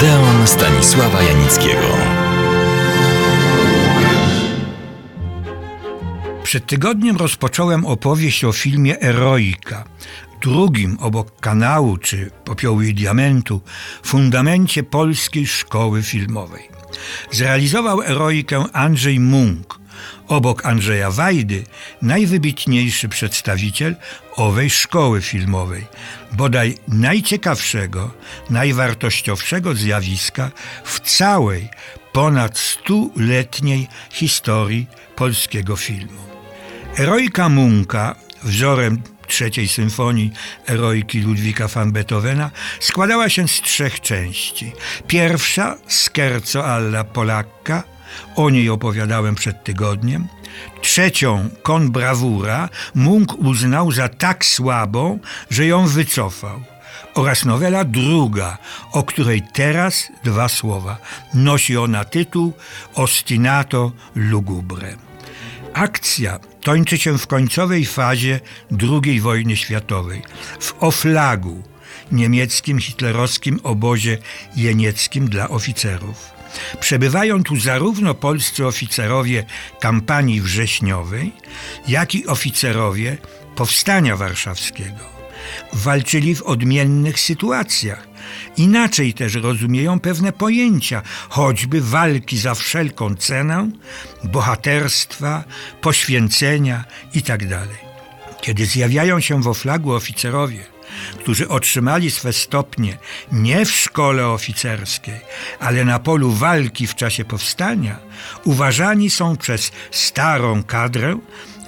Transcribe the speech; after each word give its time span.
Odeon 0.00 0.46
Stanisława 0.46 1.22
Janickiego. 1.22 1.88
Przed 6.42 6.66
tygodniem 6.66 7.16
rozpocząłem 7.16 7.86
opowieść 7.86 8.44
o 8.44 8.52
filmie 8.52 9.00
Eroika, 9.00 9.84
drugim 10.42 10.96
obok 11.00 11.40
kanału 11.40 11.96
czy 11.96 12.30
popiołu 12.44 12.82
i 12.82 12.94
diamentu 12.94 13.60
fundamencie 14.02 14.82
polskiej 14.82 15.46
szkoły 15.46 16.02
filmowej. 16.02 16.68
Zrealizował 17.30 18.02
Eroikę 18.02 18.64
Andrzej 18.72 19.20
Munk, 19.20 19.79
obok 20.28 20.66
Andrzeja 20.66 21.10
Wajdy 21.10 21.64
najwybitniejszy 22.02 23.08
przedstawiciel 23.08 23.96
owej 24.36 24.70
szkoły 24.70 25.22
filmowej, 25.22 25.86
bodaj 26.32 26.78
najciekawszego, 26.88 28.10
najwartościowszego 28.50 29.74
zjawiska 29.74 30.50
w 30.84 31.00
całej 31.00 31.68
ponad 32.12 32.58
stuletniej 32.58 33.88
historii 34.10 34.86
polskiego 35.16 35.76
filmu. 35.76 36.20
Eroika 36.98 37.48
Munka, 37.48 38.14
wzorem 38.42 39.02
trzeciej 39.26 39.68
symfonii 39.68 40.32
Eroiki 40.68 41.20
Ludwika 41.20 41.68
van 41.68 41.92
Beethovena, 41.92 42.50
składała 42.80 43.28
się 43.28 43.48
z 43.48 43.60
trzech 43.60 44.00
części. 44.00 44.72
Pierwsza, 45.06 45.76
Scherzo 45.88 46.66
alla 46.66 47.04
Polacca, 47.04 47.82
o 48.36 48.50
niej 48.50 48.70
opowiadałem 48.70 49.34
przed 49.34 49.64
tygodniem. 49.64 50.28
Trzecią, 50.82 51.48
Con 51.62 51.90
Bravura, 51.90 52.68
Munk 52.94 53.38
uznał 53.38 53.92
za 53.92 54.08
tak 54.08 54.44
słabą, 54.44 55.18
że 55.50 55.66
ją 55.66 55.86
wycofał. 55.86 56.60
Oraz 57.14 57.44
nowela 57.44 57.84
druga, 57.84 58.58
o 58.92 59.02
której 59.02 59.42
teraz 59.52 60.08
dwa 60.24 60.48
słowa. 60.48 60.98
Nosi 61.34 61.76
ona 61.76 62.04
tytuł 62.04 62.52
Ostinato 62.94 63.92
Lugubre. 64.14 64.96
Akcja 65.74 66.38
kończy 66.64 66.98
się 66.98 67.18
w 67.18 67.26
końcowej 67.26 67.86
fazie 67.86 68.40
II 69.06 69.20
wojny 69.20 69.56
światowej, 69.56 70.22
w 70.60 70.74
Oflagu, 70.80 71.62
niemieckim 72.12 72.78
hitlerowskim 72.78 73.60
obozie 73.62 74.18
jenieckim 74.56 75.28
dla 75.28 75.48
oficerów. 75.48 76.39
Przebywają 76.80 77.42
tu 77.42 77.56
zarówno 77.56 78.14
polscy 78.14 78.66
oficerowie 78.66 79.44
kampanii 79.80 80.40
wrześniowej, 80.40 81.32
jak 81.88 82.14
i 82.14 82.26
oficerowie 82.26 83.18
Powstania 83.56 84.16
Warszawskiego. 84.16 85.10
Walczyli 85.72 86.34
w 86.34 86.42
odmiennych 86.42 87.20
sytuacjach. 87.20 88.08
Inaczej 88.56 89.14
też 89.14 89.34
rozumieją 89.34 90.00
pewne 90.00 90.32
pojęcia, 90.32 91.02
choćby 91.28 91.80
walki 91.80 92.38
za 92.38 92.54
wszelką 92.54 93.14
cenę, 93.14 93.70
bohaterstwa, 94.24 95.44
poświęcenia 95.80 96.84
itd. 97.14 97.66
Kiedy 98.40 98.66
zjawiają 98.66 99.20
się 99.20 99.42
w 99.42 99.48
oflagu 99.48 99.92
oficerowie, 99.92 100.64
którzy 101.18 101.48
otrzymali 101.48 102.10
swe 102.10 102.32
stopnie 102.32 102.98
nie 103.32 103.64
w 103.64 103.70
szkole 103.70 104.26
oficerskiej, 104.28 105.20
ale 105.60 105.84
na 105.84 105.98
polu 105.98 106.32
walki 106.32 106.86
w 106.86 106.94
czasie 106.94 107.24
powstania, 107.24 107.98
uważani 108.44 109.10
są 109.10 109.36
przez 109.36 109.72
starą 109.90 110.62
kadrę 110.62 111.18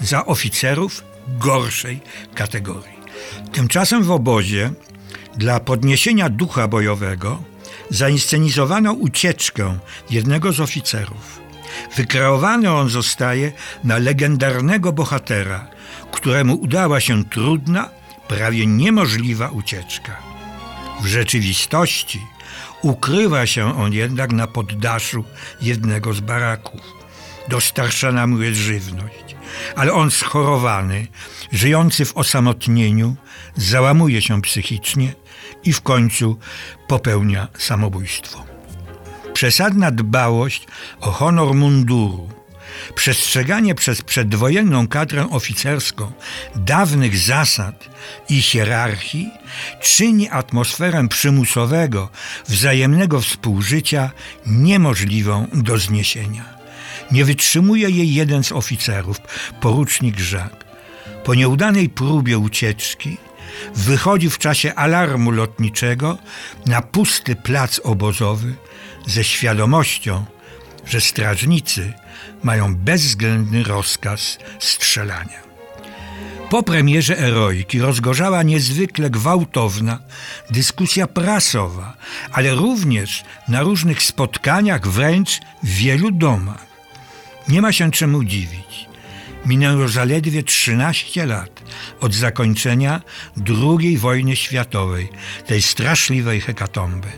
za 0.00 0.26
oficerów 0.26 1.04
gorszej 1.28 2.00
kategorii. 2.34 3.02
Tymczasem 3.52 4.02
w 4.02 4.10
obozie 4.10 4.70
dla 5.36 5.60
podniesienia 5.60 6.28
ducha 6.28 6.68
bojowego 6.68 7.42
zainscenizowano 7.90 8.92
ucieczkę 8.92 9.78
jednego 10.10 10.52
z 10.52 10.60
oficerów. 10.60 11.42
Wykreowany 11.96 12.70
on 12.70 12.88
zostaje 12.88 13.52
na 13.84 13.98
legendarnego 13.98 14.92
bohatera, 14.92 15.66
któremu 16.12 16.54
udała 16.54 17.00
się 17.00 17.24
trudna, 17.24 17.90
prawie 18.28 18.66
niemożliwa 18.66 19.48
ucieczka. 19.48 20.16
W 21.02 21.06
rzeczywistości 21.06 22.20
ukrywa 22.82 23.46
się 23.46 23.78
on 23.78 23.92
jednak 23.92 24.32
na 24.32 24.46
poddaszu 24.46 25.24
jednego 25.60 26.12
z 26.12 26.20
baraków. 26.20 26.80
Dostarczana 27.48 28.26
mu 28.26 28.42
jest 28.42 28.60
żywność, 28.60 29.36
ale 29.76 29.92
on 29.92 30.10
schorowany, 30.10 31.06
żyjący 31.52 32.04
w 32.04 32.16
osamotnieniu, 32.16 33.16
załamuje 33.56 34.22
się 34.22 34.42
psychicznie 34.42 35.14
i 35.64 35.72
w 35.72 35.80
końcu 35.80 36.38
popełnia 36.86 37.48
samobójstwo. 37.58 38.44
Przesadna 39.32 39.90
dbałość 39.90 40.66
o 41.00 41.10
honor 41.10 41.54
munduru, 41.54 42.28
przestrzeganie 42.94 43.74
przez 43.74 44.02
przedwojenną 44.02 44.88
kadrę 44.88 45.30
oficerską 45.30 46.12
dawnych 46.56 47.18
zasad 47.18 47.88
i 48.28 48.42
hierarchii 48.42 49.30
czyni 49.80 50.28
atmosferę 50.28 51.08
przymusowego, 51.08 52.08
wzajemnego 52.48 53.20
współżycia 53.20 54.10
niemożliwą 54.46 55.46
do 55.52 55.78
zniesienia. 55.78 56.44
Nie 57.10 57.24
wytrzymuje 57.24 57.90
jej 57.90 58.14
jeden 58.14 58.44
z 58.44 58.52
oficerów, 58.52 59.16
porucznik 59.60 60.18
Żak. 60.18 60.64
Po 61.24 61.34
nieudanej 61.34 61.88
próbie 61.88 62.38
ucieczki 62.38 63.16
wychodzi 63.74 64.30
w 64.30 64.38
czasie 64.38 64.74
alarmu 64.74 65.30
lotniczego 65.30 66.18
na 66.66 66.82
pusty 66.82 67.36
plac 67.36 67.80
obozowy 67.84 68.54
ze 69.06 69.24
świadomością, 69.24 70.24
że 70.86 71.00
strażnicy 71.00 71.92
mają 72.42 72.74
bezwzględny 72.74 73.62
rozkaz 73.62 74.38
strzelania. 74.58 75.42
Po 76.50 76.62
premierze 76.62 77.18
Eroiki 77.18 77.80
rozgorzała 77.80 78.42
niezwykle 78.42 79.10
gwałtowna 79.10 79.98
dyskusja 80.50 81.06
prasowa, 81.06 81.96
ale 82.32 82.54
również 82.54 83.24
na 83.48 83.60
różnych 83.60 84.02
spotkaniach, 84.02 84.88
wręcz 84.88 85.40
w 85.62 85.68
wielu 85.68 86.10
domach. 86.10 86.66
Nie 87.48 87.62
ma 87.62 87.72
się 87.72 87.90
czemu 87.90 88.24
dziwić. 88.24 88.88
Minęło 89.46 89.88
zaledwie 89.88 90.42
13 90.42 91.26
lat 91.26 91.62
od 92.00 92.14
zakończenia 92.14 93.00
II 93.48 93.98
wojny 93.98 94.36
światowej, 94.36 95.08
tej 95.46 95.62
straszliwej 95.62 96.40
hekatomby. 96.40 97.08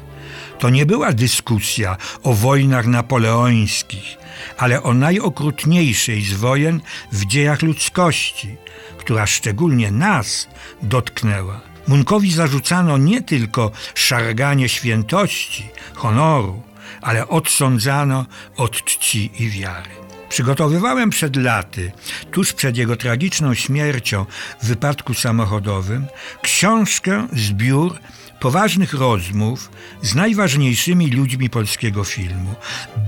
To 0.59 0.71
nie 0.71 0.87
była 0.87 1.13
dyskusja 1.13 1.97
o 2.23 2.35
wojnach 2.35 2.87
napoleońskich, 2.87 4.17
ale 4.59 4.83
o 4.83 4.95
najokrutniejszej 4.95 6.23
z 6.23 6.33
wojen 6.33 6.81
w 7.13 7.27
dziejach 7.27 7.63
ludzkości, 7.63 8.57
która 8.99 9.27
szczególnie 9.27 9.91
nas 9.91 10.49
dotknęła. 10.83 11.61
Munkowi 11.89 12.33
zarzucano 12.33 12.99
nie 12.99 13.23
tylko 13.23 13.71
szarganie 13.95 14.69
świętości, 14.69 15.69
honoru, 15.95 16.63
ale 17.03 17.29
odsądzano 17.29 18.27
od 18.57 18.85
czci 18.85 19.31
i 19.39 19.51
wiary. 19.51 19.91
Przygotowywałem 20.29 21.11
przed 21.11 21.37
laty, 21.37 21.93
tuż 22.31 22.53
przed 22.53 22.77
jego 22.77 22.97
tragiczną 22.97 23.55
śmiercią 23.55 24.27
w 24.63 24.67
wypadku 24.67 25.15
samochodowym, 25.15 26.07
książkę, 26.43 27.29
zbiór 27.33 27.99
poważnych 28.41 28.95
rozmów 28.95 29.71
z 30.03 30.15
najważniejszymi 30.15 31.11
ludźmi 31.11 31.51
polskiego 31.51 32.05
filmu. 32.05 32.55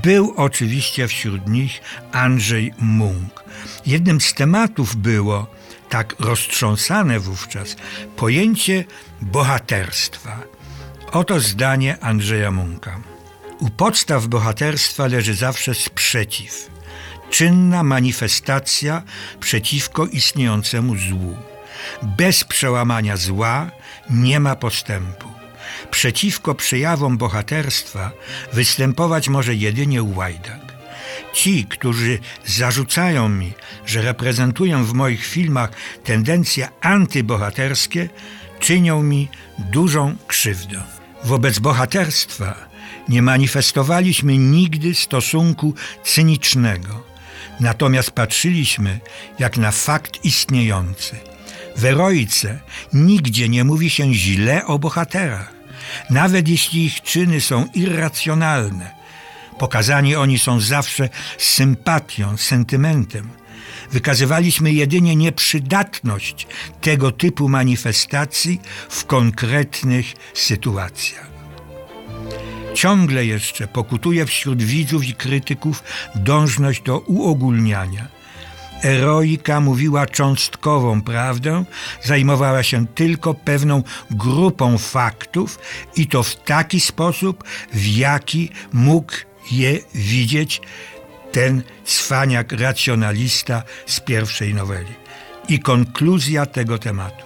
Był 0.03 0.35
oczywiście 0.37 1.09
wśród 1.09 1.49
nich 1.49 1.81
Andrzej 2.13 2.73
Munk. 2.79 3.45
Jednym 3.87 4.21
z 4.21 4.35
tematów 4.35 4.97
było, 4.97 5.47
tak 5.89 6.15
roztrząsane 6.19 7.21
wówczas, 7.21 7.77
pojęcie 8.17 8.85
bohaterstwa. 9.21 10.43
Oto 11.13 11.41
zdanie 11.41 11.99
Andrzeja 12.01 12.51
Munka. 12.51 13.01
U 13.61 13.71
podstaw 13.71 14.27
bohaterstwa 14.27 15.07
leży 15.07 15.35
zawsze 15.35 15.75
sprzeciw 15.75 16.77
czynna 17.31 17.83
manifestacja 17.83 19.03
przeciwko 19.41 20.07
istniejącemu 20.07 20.97
złu. 20.97 21.37
Bez 22.03 22.45
przełamania 22.45 23.17
zła 23.17 23.71
nie 24.11 24.41
ma 24.41 24.57
postępu. 24.57 25.29
Przeciwko 25.91 26.55
przejawom 26.55 27.19
bohaterstwa 27.19 28.11
występować 28.53 29.29
może 29.29 29.55
jedynie 29.55 30.03
łajdak. 30.03 30.77
Ci, 31.33 31.65
którzy 31.65 32.19
zarzucają 32.47 33.29
mi, 33.29 33.53
że 33.87 34.03
reprezentuję 34.03 34.77
w 34.77 34.93
moich 34.93 35.27
filmach 35.27 35.71
tendencje 36.05 36.69
antybohaterskie, 36.81 38.09
czynią 38.61 39.03
mi 39.03 39.29
dużą 39.59 40.17
krzywdę. 40.27 40.83
Wobec 41.25 41.59
bohaterstwa 41.59 42.55
nie 43.09 43.23
manifestowaliśmy 43.23 44.39
nigdy 44.39 44.95
stosunku 44.95 45.75
cynicznego 46.05 47.17
Natomiast 47.61 48.11
patrzyliśmy 48.11 49.01
jak 49.39 49.57
na 49.57 49.71
fakt 49.71 50.25
istniejący. 50.25 51.17
W 51.77 51.85
Erojce 51.85 52.59
nigdzie 52.93 53.49
nie 53.49 53.65
mówi 53.65 53.91
się 53.91 54.15
źle 54.15 54.67
o 54.67 54.79
bohaterach. 54.79 55.53
Nawet 56.11 56.49
jeśli 56.49 56.85
ich 56.85 57.03
czyny 57.03 57.41
są 57.41 57.67
irracjonalne, 57.75 58.91
pokazani 59.59 60.17
oni 60.17 60.39
są 60.39 60.61
zawsze 60.61 61.09
z 61.39 61.45
sympatią, 61.45 62.37
sentymentem. 62.37 63.29
Wykazywaliśmy 63.93 64.73
jedynie 64.73 65.17
nieprzydatność 65.17 66.47
tego 66.81 67.13
typu 67.13 67.49
manifestacji 67.49 68.61
w 68.89 69.05
konkretnych 69.05 70.07
sytuacjach. 70.35 71.27
Ciągle 72.75 73.27
jeszcze 73.27 73.69
pokutuje 73.69 74.27
wśród 74.27 74.63
widzów 74.63 75.05
i 75.05 75.15
krytyków 75.15 75.83
dążność 76.15 76.83
do 76.83 76.99
uogólniania. 76.99 78.16
Eroika 78.85 79.61
mówiła 79.61 80.07
cząstkową 80.07 81.03
prawdę, 81.03 81.65
zajmowała 82.03 82.63
się 82.63 82.87
tylko 82.87 83.35
pewną 83.35 83.83
grupą 84.11 84.79
faktów 84.79 85.59
i 85.97 86.07
to 86.07 86.23
w 86.23 86.37
taki 86.37 86.81
sposób, 86.81 87.45
w 87.73 87.87
jaki 87.87 88.51
mógł 88.73 89.13
je 89.51 89.79
widzieć 89.95 90.61
ten 91.33 91.63
cwaniak 91.85 92.53
racjonalista 92.53 93.63
z 93.87 94.01
pierwszej 94.01 94.55
noweli. 94.55 94.95
I 95.49 95.59
konkluzja 95.59 96.47
tego 96.47 96.79
tematu. 96.79 97.25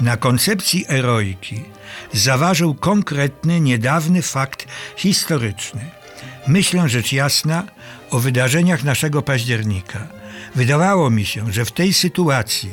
Na 0.00 0.16
koncepcji 0.16 0.84
eroiki 0.88 1.62
zaważył 2.12 2.74
konkretny, 2.74 3.60
niedawny 3.60 4.22
fakt 4.22 4.66
historyczny. 4.96 5.90
Myślę 6.46 6.88
rzecz 6.88 7.12
jasna 7.12 7.64
o 8.10 8.18
wydarzeniach 8.18 8.84
naszego 8.84 9.22
października. 9.22 10.21
Wydawało 10.54 11.10
mi 11.10 11.26
się, 11.26 11.52
że 11.52 11.64
w 11.64 11.72
tej 11.72 11.94
sytuacji 11.94 12.70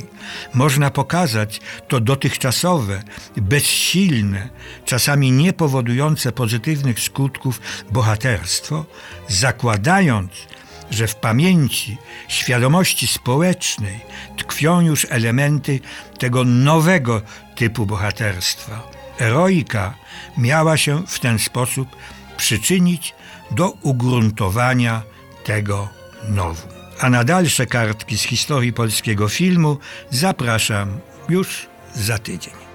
można 0.54 0.92
pokazać 0.92 1.62
to 1.88 2.00
dotychczasowe, 2.00 3.04
bezsilne, 3.38 4.50
czasami 4.86 5.32
nie 5.32 5.54
powodujące 5.54 6.32
pozytywnych 6.32 7.00
skutków 7.00 7.62
bohaterstwo, 7.92 8.86
zakładając, 9.28 10.32
że 10.92 11.08
w 11.08 11.16
pamięci, 11.16 11.98
świadomości 12.28 13.08
społecznej 13.08 14.00
tkwią 14.38 14.82
już 14.82 15.08
elementy 15.10 15.80
tego 16.20 16.44
nowego 16.44 17.22
typu 17.56 17.86
bohaterstwa. 17.86 18.92
Eroika 19.20 19.94
miała 20.38 20.78
się 20.78 21.08
w 21.08 21.20
ten 21.20 21.40
sposób 21.40 21.96
przyczynić 22.38 23.16
do 23.52 23.70
ugruntowania 23.70 25.02
tego 25.44 25.90
nowu. 26.30 26.79
A 27.00 27.10
na 27.10 27.24
dalsze 27.24 27.66
kartki 27.66 28.18
z 28.18 28.24
historii 28.24 28.74
polskiego 28.74 29.28
filmu 29.28 29.78
zapraszam 30.10 31.00
już 31.30 31.68
za 31.96 32.18
tydzień. 32.18 32.69